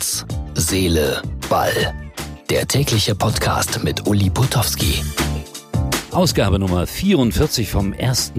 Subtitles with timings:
[0.00, 1.92] Herz, Seele, Ball.
[2.48, 5.02] Der tägliche Podcast mit Uli Putowski.
[6.10, 8.32] Ausgabe Nummer 44 vom 1.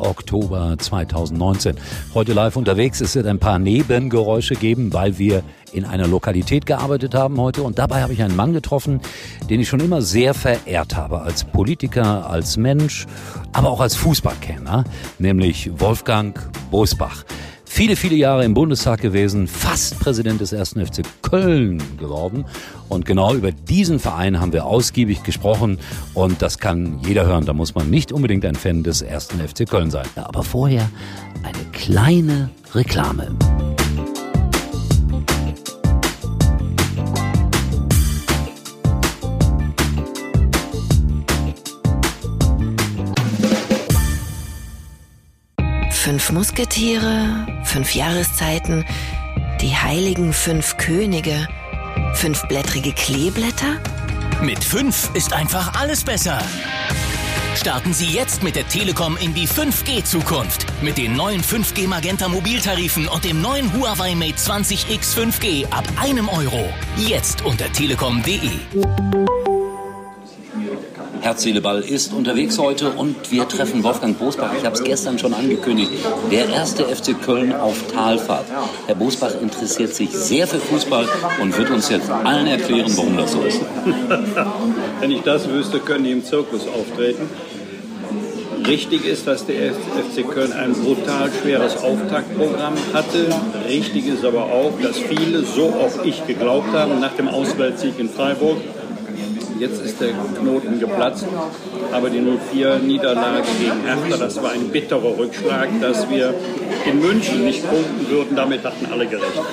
[0.00, 1.76] Oktober 2019.
[2.14, 3.02] Heute live unterwegs.
[3.02, 5.42] Es wird ein paar Nebengeräusche geben, weil wir
[5.74, 7.62] in einer Lokalität gearbeitet haben heute.
[7.62, 9.02] Und dabei habe ich einen Mann getroffen,
[9.50, 11.20] den ich schon immer sehr verehrt habe.
[11.20, 13.06] Als Politiker, als Mensch,
[13.52, 14.84] aber auch als Fußballkenner.
[15.18, 16.40] Nämlich Wolfgang
[16.70, 17.26] Bosbach
[17.72, 22.44] viele, viele Jahre im Bundestag gewesen, fast Präsident des ersten FC Köln geworden.
[22.90, 25.78] Und genau über diesen Verein haben wir ausgiebig gesprochen.
[26.12, 27.46] Und das kann jeder hören.
[27.46, 30.06] Da muss man nicht unbedingt ein Fan des ersten FC Köln sein.
[30.16, 30.90] Aber vorher
[31.42, 33.34] eine kleine Reklame.
[46.02, 48.84] Fünf Musketiere, fünf Jahreszeiten,
[49.60, 51.46] die heiligen fünf Könige,
[52.14, 53.80] fünfblättrige Kleeblätter?
[54.42, 56.42] Mit fünf ist einfach alles besser.
[57.54, 60.66] Starten Sie jetzt mit der Telekom in die 5G-Zukunft.
[60.82, 66.28] Mit den neuen 5G Magenta Mobiltarifen und dem neuen Huawei Mate 20X 5G ab einem
[66.28, 66.68] Euro.
[66.96, 68.50] Jetzt unter telekom.de.
[71.22, 74.50] Herz, ist unterwegs heute und wir treffen Wolfgang Bosbach.
[74.58, 75.92] Ich habe es gestern schon angekündigt.
[76.32, 78.46] Der erste FC Köln auf Talfahrt.
[78.86, 81.08] Herr Bosbach interessiert sich sehr für Fußball
[81.40, 83.60] und wird uns jetzt allen erklären, warum das so ist.
[85.00, 87.30] Wenn ich das wüsste, können die im Zirkus auftreten.
[88.66, 93.28] Richtig ist, dass der FC Köln ein brutal schweres Auftaktprogramm hatte.
[93.68, 98.08] Richtig ist aber auch, dass viele, so auch ich, geglaubt haben, nach dem Auswärtssieg in
[98.08, 98.58] Freiburg,
[99.62, 100.08] Jetzt ist der
[100.40, 101.24] Knoten geplatzt.
[101.92, 106.34] Aber die 0-4-Niederlage gegen Hertha, das war ein bitterer Rückschlag, dass wir
[106.84, 108.34] in München nicht punkten würden.
[108.34, 109.44] Damit hatten alle gerechnet.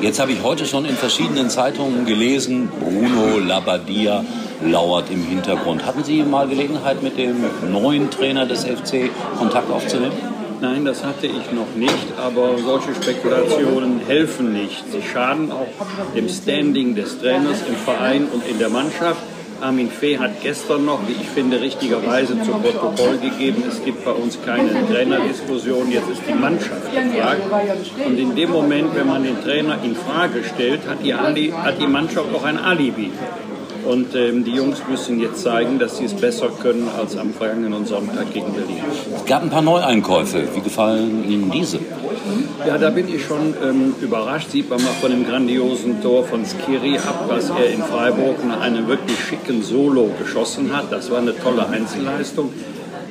[0.00, 4.24] Jetzt habe ich heute schon in verschiedenen Zeitungen gelesen, Bruno Labbadia
[4.64, 5.84] lauert im Hintergrund.
[5.84, 10.16] Hatten Sie mal Gelegenheit, mit dem neuen Trainer des FC Kontakt aufzunehmen?
[10.62, 14.84] Nein, das hatte ich noch nicht, aber solche Spekulationen helfen nicht.
[14.90, 15.66] Sie schaden auch
[16.16, 19.20] dem Standing des Trainers im Verein und in der Mannschaft.
[19.64, 24.10] Armin Fee hat gestern noch, wie ich finde, richtigerweise zu Protokoll gegeben, es gibt bei
[24.10, 27.40] uns keine Trainerdiskussion, jetzt ist die Mannschaft gefragt.
[28.04, 31.80] Und in dem Moment, wenn man den Trainer in Frage stellt, hat die, Ali, hat
[31.80, 33.10] die Mannschaft auch ein Alibi.
[33.86, 37.84] Und ähm, die Jungs müssen jetzt zeigen, dass sie es besser können als am vergangenen
[37.84, 38.82] Sonntag gegen Berlin.
[39.14, 40.44] Es gab ein paar Neueinkäufe.
[40.54, 41.80] Wie gefallen Ihnen diese?
[42.66, 44.50] Ja, da bin ich schon ähm, überrascht.
[44.50, 48.60] Sieht man mal von dem grandiosen Tor von Skiri ab, was er in Freiburg nach
[48.60, 50.90] einem wirklich schicken Solo geschossen hat.
[50.90, 52.52] Das war eine tolle Einzelleistung.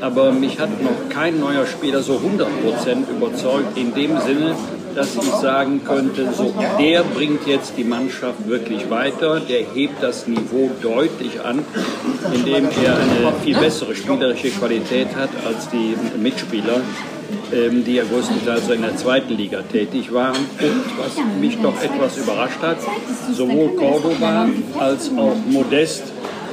[0.02, 4.56] Aber mich hat noch kein neuer Spieler so 100% überzeugt in dem Sinne,
[4.96, 10.28] dass ich sagen könnte, so, der bringt jetzt die Mannschaft wirklich weiter, der hebt das
[10.28, 11.60] Niveau deutlich an,
[12.34, 16.82] indem er eine viel bessere spielerische Qualität hat als die Mitspieler,
[17.54, 20.36] ähm, die ja größtenteils in der zweiten Liga tätig waren.
[20.36, 22.78] Und was mich doch etwas überrascht hat,
[23.34, 24.48] sowohl Cordoba
[24.80, 26.04] als auch Modest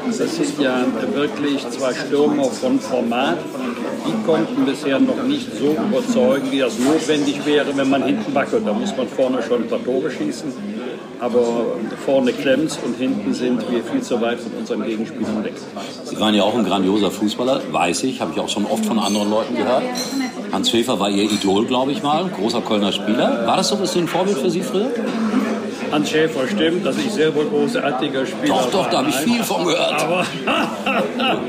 [0.06, 0.84] das sind ja
[1.14, 3.38] wirklich zwei Stürmer von Format.
[4.06, 8.66] Die konnten bisher noch nicht so überzeugen, wie das notwendig wäre, wenn man hinten wackelt.
[8.66, 10.52] Da muss man vorne schon ein paar Tore schießen.
[11.20, 15.52] Aber vorne klemmt und hinten sind wir viel zu weit von unseren Gegenspielern weg.
[16.04, 18.98] Sie waren ja auch ein grandioser Fußballer, weiß ich, habe ich auch schon oft von
[18.98, 19.82] anderen Leuten gehört.
[20.50, 23.46] Hans Pfeffer war Ihr Idol, glaube ich mal, großer Kölner Spieler.
[23.46, 24.90] War das so ein bisschen ein Vorbild für Sie früher?
[25.92, 29.64] Hans Schäfer stimmt, dass ich selber großartiger Spieler Doch, doch, da habe ich viel von
[29.64, 30.00] gehört.
[30.00, 30.24] Aber,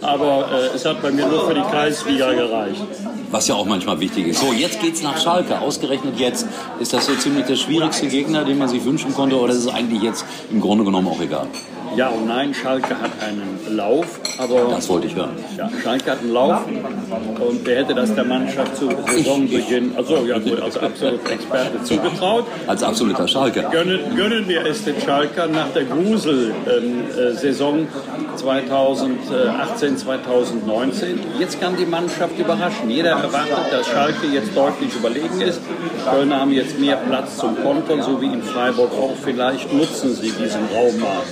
[0.00, 2.82] aber äh, es hat bei mir nur für die Kreisliga gereicht.
[3.30, 4.40] Was ja auch manchmal wichtig ist.
[4.40, 5.60] So, jetzt geht's nach Schalke.
[5.60, 6.46] Ausgerechnet jetzt.
[6.80, 9.68] Ist das so ziemlich der schwierigste Gegner, den man sich wünschen konnte, oder ist es
[9.68, 11.48] eigentlich jetzt im Grunde genommen auch egal?
[11.96, 14.66] Ja und nein, Schalke hat einen Lauf, aber.
[14.70, 15.30] Das wollte ich hören.
[15.56, 20.38] Ja, Schalke hat einen Lauf und wer hätte das der Mannschaft zu Saisonbeginn, also ja
[20.38, 22.44] gut, als absoluter Experte zugetraut.
[22.66, 23.64] Als absoluter Schalke.
[23.72, 27.88] Gönnen, gönnen wir es den Schalkern nach der Grusel-Saison
[28.36, 31.18] 2018, 2019.
[31.38, 32.90] Jetzt kann die Mannschaft überraschen.
[32.90, 35.62] Jeder erwartet, dass Schalke jetzt deutlich überlegen ist.
[36.10, 39.14] Kölner haben jetzt mehr Platz zum Kontern, so wie in Freiburg auch.
[39.24, 41.22] Vielleicht nutzen sie diesen Raum mal.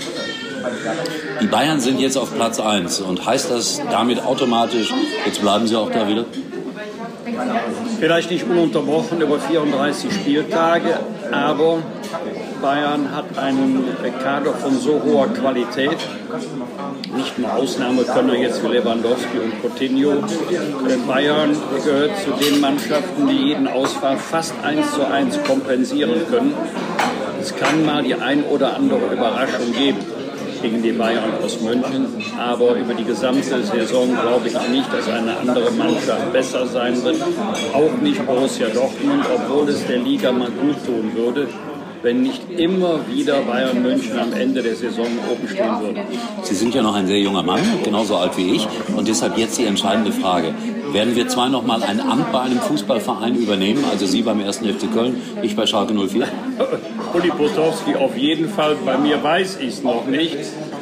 [1.41, 4.93] Die Bayern sind jetzt auf Platz 1 und heißt das damit automatisch,
[5.27, 6.25] jetzt bleiben sie auch da wieder?
[7.99, 10.99] Vielleicht nicht ununterbrochen über 34 Spieltage,
[11.33, 11.79] aber
[12.61, 13.85] Bayern hat einen
[14.23, 15.97] Kader von so hoher Qualität.
[17.17, 20.23] Nicht nur Ausnahmekönner jetzt wie Lewandowski und Coutinho.
[21.07, 26.55] Bayern gehört zu den Mannschaften, die jeden Ausfall fast eins zu eins kompensieren können.
[27.41, 29.99] Es kann mal die ein oder andere Überraschung geben
[30.65, 32.07] gegen die Bayern aus München.
[32.39, 37.21] Aber über die gesamte Saison glaube ich nicht, dass eine andere Mannschaft besser sein wird.
[37.75, 41.49] Auch nicht Borussia Dortmund, obwohl es der Liga mal gut tun würde
[42.05, 46.03] wenn nicht immer wieder Bayern München am Ende der Saison oben stehen würde.
[46.43, 48.69] Sie sind ja noch ein sehr junger Mann, genauso alt wie ich.
[48.95, 50.55] Und deshalb jetzt die entscheidende Frage.
[50.93, 53.85] Werden wir zwei noch mal ein Amt bei einem Fußballverein übernehmen?
[53.91, 54.59] Also Sie beim 1.
[54.59, 56.29] FC Köln, ich bei Schalke 04?
[57.15, 58.77] Uli Potowski auf jeden Fall.
[58.85, 60.37] Bei mir weiß ich es noch nicht.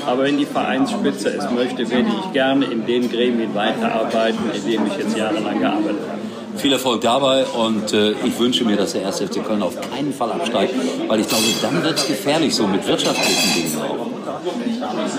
[0.04, 4.86] Aber wenn die Vereinsspitze es möchte, werde ich gerne in den Gremien weiterarbeiten, in denen
[4.88, 6.21] ich jetzt jahrelang gearbeitet habe.
[6.56, 9.20] Viel Erfolg dabei und äh, ich wünsche mir, dass der 1.
[9.20, 10.74] FC Köln auf keinen Fall absteigt,
[11.08, 14.12] weil ich glaube, dann wird es gefährlich, so mit wirtschaftlichen Dingen auch.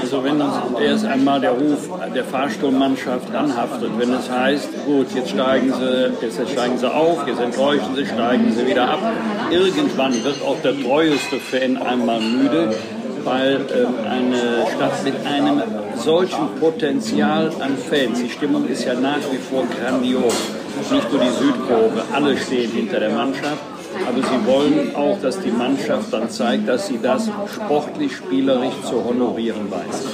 [0.01, 0.41] Also wenn
[0.81, 6.51] erst einmal der Ruf der Fahrstuhlmannschaft anhaftet, wenn es heißt, gut, jetzt steigen sie, jetzt
[6.51, 8.99] steigen sie auf, jetzt enttäuschen sie, steigen sie wieder ab.
[9.49, 12.75] Irgendwann wird auch der treueste Fan einmal müde
[13.23, 15.61] weil äh, eine Stadt mit einem
[15.95, 20.33] solchen Potenzial an Fans, die Stimmung ist ja nach wie vor grandios,
[20.91, 23.61] nicht nur die Südkurve, alle stehen hinter der Mannschaft,
[24.07, 29.03] aber sie wollen auch, dass die Mannschaft dann zeigt, dass sie das sportlich, spielerisch zu
[29.03, 30.05] honorieren weiß.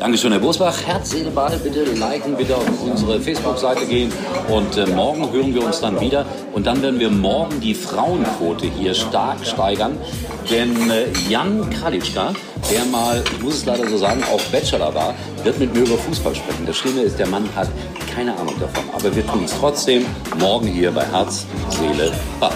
[0.00, 0.74] Dankeschön, Herr Bosbach.
[0.86, 4.10] Herz, Seele, Ball, bitte liken, bitte auf unsere Facebook-Seite gehen.
[4.48, 6.24] Und äh, morgen hören wir uns dann wieder.
[6.54, 9.98] Und dann werden wir morgen die Frauenquote hier stark steigern.
[10.50, 12.32] Denn äh, Jan Kalitschka,
[12.72, 15.12] der mal, ich muss es leider so sagen, auch Bachelor war,
[15.44, 16.64] wird mit mir über Fußball sprechen.
[16.64, 17.68] Das Schlimme ist, der Mann hat
[18.10, 18.84] keine Ahnung davon.
[18.92, 20.04] Aber wir tun es trotzdem
[20.38, 22.52] morgen hier bei Herz, Seele, Ball.